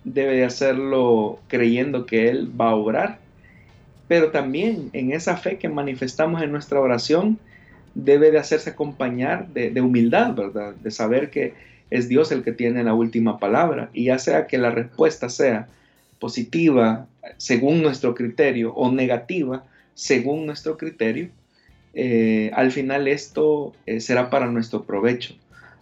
[0.04, 3.20] debe de hacerlo creyendo que Él va a obrar,
[4.08, 7.38] pero también en esa fe que manifestamos en nuestra oración
[7.94, 10.74] debe de hacerse acompañar de, humildad, ¿verdad?
[10.76, 11.54] De saber que
[11.90, 15.68] es Dios el que tiene la última palabra y ya sea que la respuesta sea
[16.20, 17.08] positiva
[17.38, 21.30] según nuestro criterio o negativa según nuestro criterio,
[21.94, 25.36] eh, al final esto eh, será para nuestro provecho.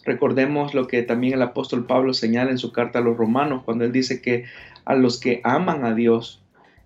[0.07, 3.83] Recordemos lo que también el apóstol Pablo señala en su carta a los romanos, cuando
[3.83, 4.45] él dice que
[4.85, 6.41] a los que aman a Dios,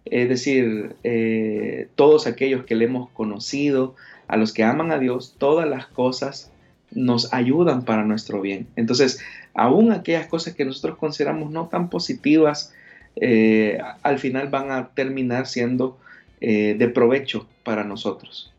[0.05, 3.95] es decir, eh, todos aquellos que le hemos conocido,
[4.28, 6.51] a los que aman a Dios, todas las cosas
[6.89, 8.65] nos ayudan para nuestro bien.
[8.76, 9.19] Entonces,
[9.53, 12.74] aún aquellas cosas que nosotros consideramos no tan positivas,
[13.17, 15.99] eh, al final van a terminar siendo
[16.39, 18.51] eh, de provecho para nosotros.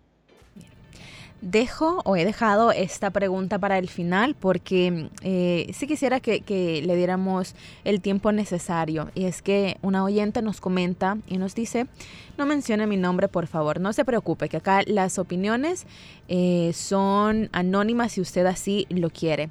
[1.43, 6.95] Dejo o he dejado esta pregunta para el final porque eh, sí quisiera que, le
[6.95, 9.11] diéramos el tiempo necesario.
[9.17, 11.89] Y es que una oyente nos comenta y nos dice,
[12.39, 15.85] no mencione mi nombre por favor, no se preocupe, que acá las opiniones
[16.29, 19.51] eh, son anónimas si usted así lo quiere.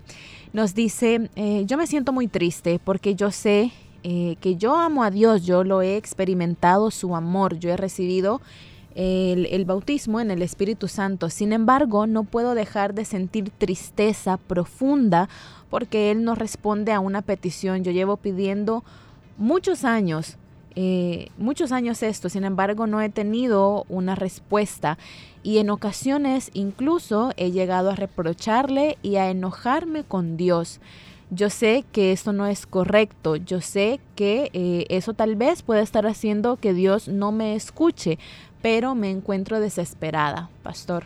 [0.54, 3.74] Nos dice, eh, yo me siento muy triste porque yo sé
[4.04, 8.42] que yo amo a Dios, yo lo he experimentado, su amor, yo he recibido
[8.96, 11.30] el, bautismo en el Espíritu Santo.
[11.30, 15.30] Sin embargo, no puedo dejar de sentir tristeza profunda
[15.70, 17.84] porque Él no responde a una petición.
[17.84, 18.84] Yo llevo pidiendo
[19.38, 20.38] muchos años,
[20.76, 24.98] eh, muchos años esto, sin embargo, no he tenido una respuesta.
[25.44, 30.80] Y en ocasiones incluso he llegado a reprocharle y a enojarme con Dios.
[31.34, 35.82] Yo sé que esto no es correcto, yo sé que eh, eso tal vez puede
[35.82, 38.20] estar haciendo que Dios no me escuche,
[38.62, 41.05] pero me encuentro desesperada, pastor.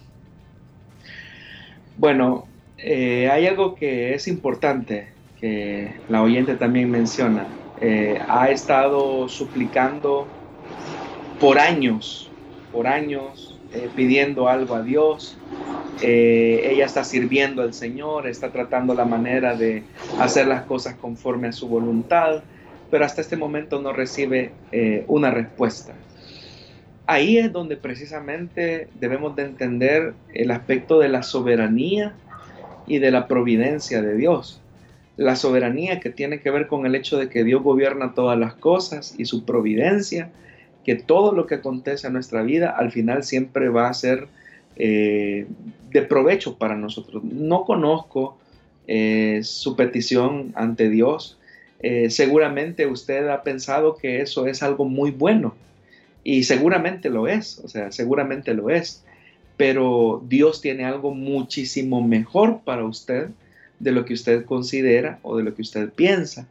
[1.97, 2.45] Bueno,
[2.77, 5.07] eh, hay algo que es importante
[5.39, 7.47] que la oyente también menciona.
[7.81, 10.27] Eh, ha estado suplicando
[11.39, 12.29] por años,
[12.71, 15.37] por años, eh, pidiendo algo a Dios.
[16.01, 19.83] ella está sirviendo al Señor, está tratando la manera de
[20.19, 22.43] hacer las cosas conforme a su voluntad,
[22.91, 24.51] pero hasta este momento no recibe
[25.07, 25.93] una respuesta.
[27.07, 32.13] Ahí es donde precisamente debemos de entender el aspecto de la soberanía
[32.87, 34.59] y de la providencia de Dios.
[35.15, 38.55] La soberanía que tiene que ver con el hecho de que Dios gobierna todas las
[38.55, 40.31] cosas y su providencia,
[40.83, 44.27] que todo lo que acontece en nuestra vida al final siempre va a ser
[44.75, 45.45] eh,
[45.91, 47.23] de provecho para nosotros.
[47.23, 48.37] No conozco
[48.87, 51.37] eh, su petición ante Dios.
[51.81, 55.53] Eh, seguramente usted ha pensado que eso es algo muy bueno
[56.25, 59.05] y seguramente lo es, o sea, seguramente lo es
[59.57, 63.29] pero Dios tiene algo muchísimo mejor para usted
[63.79, 66.47] de lo que usted considera o de lo que usted piensa.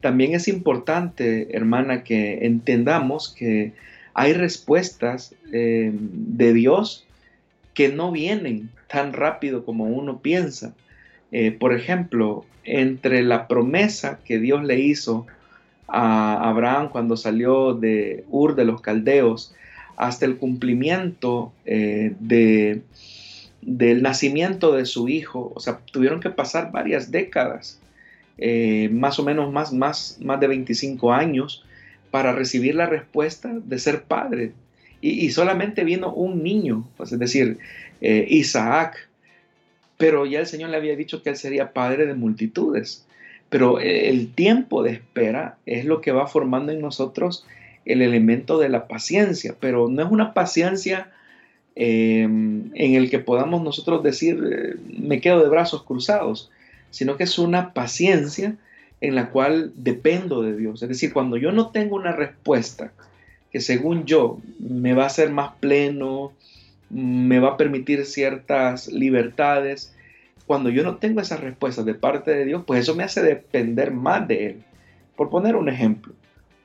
[0.00, 3.72] También es importante, hermana, que entendamos que
[4.14, 7.04] hay respuestas eh, de Dios
[7.74, 10.74] que no vienen tan rápido como uno piensa.
[11.30, 15.26] Eh, por ejemplo, entre la promesa que Dios le hizo
[15.88, 19.54] a Abraham cuando salió de Ur de los Caldeos
[19.96, 22.82] hasta el cumplimiento eh, de,
[23.62, 25.52] del nacimiento de su hijo.
[25.54, 27.80] O sea, tuvieron que pasar varias décadas,
[28.36, 31.64] eh, más o menos más, más, más de 25 años,
[32.10, 34.52] para recibir la respuesta de ser padre.
[35.00, 37.58] Y, solamente vino un niño, pues, es decir,
[38.00, 39.08] eh, Isaac.
[39.96, 43.04] Pero ya el Señor le había dicho que él sería padre de multitudes.
[43.48, 47.46] Pero el tiempo de espera es lo que va formando en nosotros
[47.84, 51.10] el elemento de la paciencia, pero no es una paciencia
[51.74, 56.50] em, en el que podamos nosotros decir, eh, me quedo de brazos cruzados,
[56.90, 58.56] sino que es una paciencia
[59.00, 60.82] en la cual dependo de Dios.
[60.82, 62.92] Es decir, cuando yo no tengo una respuesta
[63.50, 66.32] que según yo me va a hacer más pleno,
[66.90, 69.94] me va a permitir ciertas libertades,
[70.48, 73.92] cuando yo no tengo esa respuesta de parte de Dios, pues eso me hace depender
[73.92, 74.64] más de Él.
[75.14, 76.14] Por poner un ejemplo,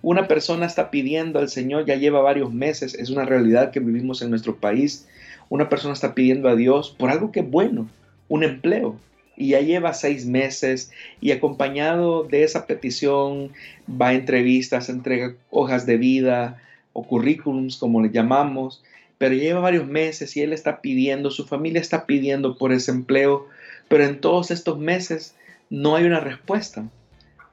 [0.01, 4.21] una persona está pidiendo al Señor, ya lleva varios meses, es una realidad que vivimos
[4.21, 5.07] en nuestro país.
[5.49, 7.89] Una persona está pidiendo a Dios por algo que es bueno,
[8.29, 8.97] un empleo,
[9.35, 13.51] y ya lleva seis meses y acompañado de esa petición
[13.89, 16.61] va a entrevistas, entrega hojas de vida
[16.93, 18.83] o currículums, como le llamamos,
[19.17, 23.47] pero lleva varios meses y él está pidiendo, su familia está pidiendo por ese empleo,
[23.93, 25.35] pero en todos estos meses
[25.69, 26.83] no hay una respuesta.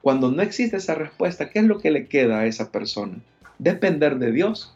[0.01, 3.19] Cuando no existe esa respuesta, ¿qué es lo que le queda a esa persona?
[3.59, 4.75] Depender de Dios,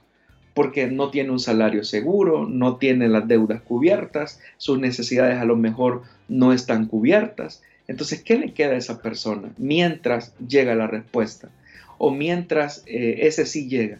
[0.53, 5.55] porque no tiene un salario seguro, no tiene las deudas cubiertas, sus necesidades a lo
[5.55, 7.63] mejor no están cubiertas.
[7.87, 11.49] Entonces, ¿qué le queda a esa persona mientras llega la respuesta?
[11.97, 13.97] O mientras eh, ese sí llega.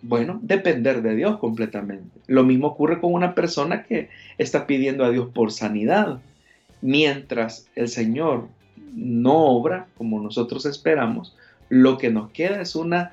[0.00, 2.20] Bueno, depender de Dios completamente.
[2.28, 6.20] Lo mismo ocurre con una persona que está pidiendo a Dios por sanidad.
[6.80, 8.48] Mientras el Señor
[8.94, 11.36] no obra como nosotros esperamos,
[11.68, 13.12] lo que nos queda es una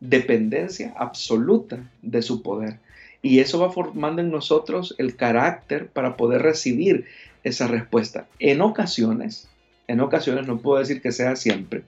[0.00, 2.78] dependencia absoluta de su poder.
[3.22, 7.06] Y eso va formando en nosotros el carácter para poder recibir
[7.42, 8.26] esa respuesta.
[8.38, 9.48] En ocasiones,
[9.88, 11.82] en ocasiones, no puedo decir que sea siempre,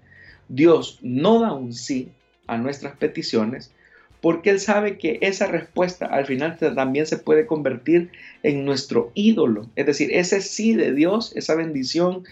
[0.49, 2.11] Dios no da un sí
[2.47, 3.71] a nuestras peticiones
[4.21, 8.11] porque Él sabe que esa respuesta al final también se puede convertir
[8.43, 9.67] en nuestro ídolo.
[9.77, 12.25] Es decir, ese sí de Dios, esa bendición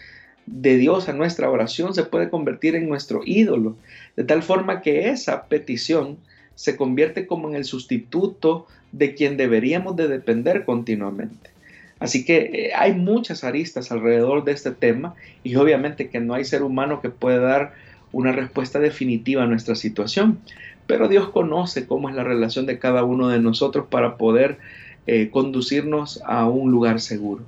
[0.46, 3.76] de Dios a nuestra oración se puede convertir en nuestro ídolo,
[4.16, 6.18] de tal forma que esa petición
[6.54, 11.50] se convierte como en el sustituto de quien deberíamos de depender continuamente.
[11.98, 16.44] Así que eh, hay muchas aristas alrededor de este tema y obviamente que no hay
[16.44, 17.74] ser humano que pueda dar
[18.12, 20.38] una respuesta definitiva a nuestra situación,
[20.86, 24.58] pero Dios conoce cómo es la relación de cada uno de nosotros para poder
[25.06, 27.44] eh, conducirnos a un lugar seguro.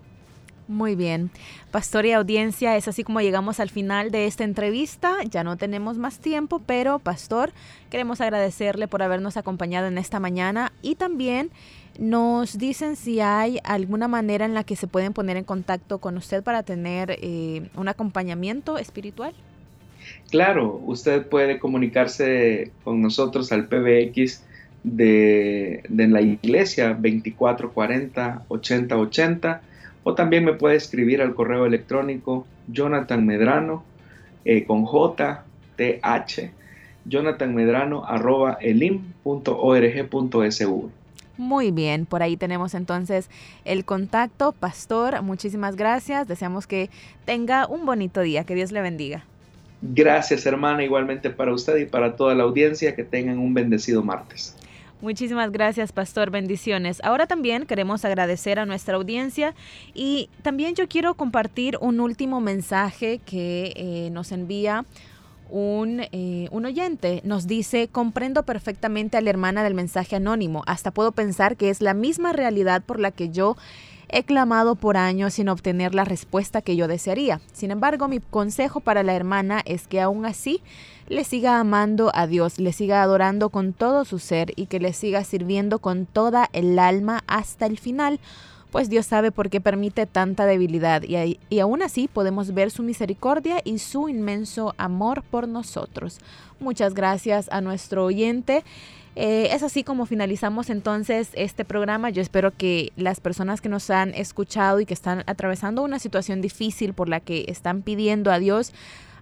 [0.68, 1.30] Muy bien.
[1.70, 5.16] Pastor y audiencia, es así como llegamos al final de esta entrevista.
[5.30, 7.52] Ya no tenemos más tiempo, pero Pastor,
[7.90, 11.50] queremos agradecerle por habernos acompañado en esta mañana y también
[11.98, 16.18] nos dicen si hay alguna manera en la que se pueden poner en contacto con
[16.18, 19.34] usted para tener eh, un acompañamiento espiritual.
[20.30, 24.44] Claro, usted puede comunicarse con nosotros al PBX
[24.84, 29.62] de, de la iglesia 2440 8080
[30.04, 33.84] o también me puede escribir al correo electrónico Jonathan Medrano
[34.44, 35.44] eh, con J,
[35.76, 36.50] T, H,
[37.04, 39.38] Jonathan Medrano arroba elim.org.sv.
[41.36, 43.30] Muy bien, por ahí tenemos entonces
[43.64, 44.52] el contacto.
[44.52, 46.26] Pastor, muchísimas gracias.
[46.26, 46.90] Deseamos que
[47.24, 48.42] tenga un bonito día.
[48.42, 49.24] Que Dios le bendiga.
[49.80, 52.94] Gracias, hermana, igualmente para usted y para toda la audiencia.
[52.94, 54.56] Que tengan un bendecido martes.
[55.00, 56.30] Muchísimas gracias, Pastor.
[56.30, 57.00] Bendiciones.
[57.04, 59.54] Ahora también queremos agradecer a nuestra audiencia
[59.94, 64.84] y también yo quiero compartir un último mensaje que eh, nos envía
[65.50, 70.90] un, eh, un, oyente nos dice, comprendo perfectamente a la hermana del mensaje anónimo, hasta
[70.90, 73.56] puedo pensar que es la misma realidad por la que yo
[74.08, 77.40] he clamado por años sin obtener la respuesta que yo desearía.
[77.52, 80.62] Sin embargo, mi consejo para la hermana es que aún así
[81.08, 84.92] le siga amando a Dios, le siga adorando con todo su ser y que le
[84.92, 88.20] siga sirviendo con toda el alma hasta el final
[88.70, 93.60] pues Dios sabe por qué permite tanta debilidad y, aún así podemos ver su misericordia
[93.64, 96.18] y su inmenso amor por nosotros.
[96.60, 98.64] Muchas gracias a nuestro oyente.
[99.20, 102.08] Eh, es así como finalizamos entonces este programa.
[102.08, 106.40] Yo espero que las personas que nos han escuchado y que están atravesando una situación
[106.40, 108.72] difícil por la que están pidiendo a Dios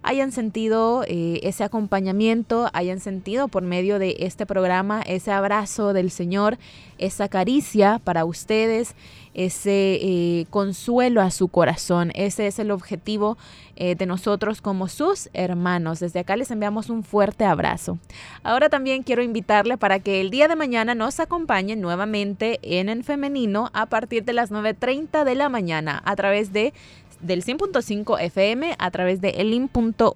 [0.07, 6.13] hayan sentido eh, ese acompañamiento, hayan sentido por medio de este programa ese abrazo del
[6.13, 6.59] Señor,
[6.99, 8.95] esa caricia para ustedes,
[9.35, 12.13] ese eh, consuelo a su corazón.
[12.15, 13.37] Ese es el objetivo
[13.75, 16.01] eh, de nosotros como sus hermanos.
[16.01, 17.99] Desde acá les enviamos un fuerte abrazo.
[18.45, 23.03] Ahora también quiero invitarle para que el día de mañana nos acompañen nuevamente en el
[23.03, 26.73] femenino a partir de las 9.30 de la mañana a través de
[27.21, 30.09] del 100.5 FM a través de elim.org.sv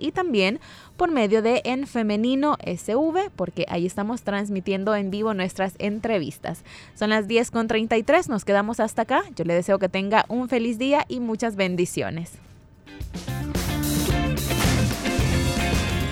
[0.00, 0.60] y también
[0.96, 6.62] por medio de En Femenino SV, porque ahí estamos transmitiendo en vivo nuestras entrevistas.
[6.94, 9.22] Son las 10.33, nos quedamos hasta acá.
[9.34, 12.32] Yo le deseo que tenga un feliz día y muchas bendiciones.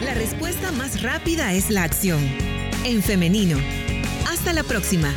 [0.04, 2.20] La respuesta más rápida es la acción.
[2.84, 3.56] En Femenino.
[4.28, 5.10] Hasta la próxima.